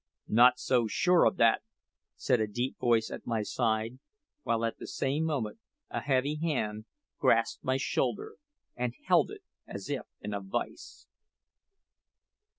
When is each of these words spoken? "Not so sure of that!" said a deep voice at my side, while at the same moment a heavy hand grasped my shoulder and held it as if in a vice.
"Not 0.33 0.57
so 0.57 0.87
sure 0.87 1.25
of 1.27 1.37
that!" 1.37 1.61
said 2.15 2.41
a 2.41 2.47
deep 2.47 2.79
voice 2.79 3.11
at 3.11 3.27
my 3.27 3.43
side, 3.43 3.99
while 4.41 4.65
at 4.65 4.79
the 4.79 4.87
same 4.87 5.23
moment 5.25 5.59
a 5.91 6.01
heavy 6.01 6.39
hand 6.41 6.85
grasped 7.19 7.63
my 7.63 7.77
shoulder 7.77 8.37
and 8.75 8.95
held 9.05 9.29
it 9.29 9.43
as 9.67 9.91
if 9.91 10.07
in 10.19 10.33
a 10.33 10.41
vice. 10.41 11.05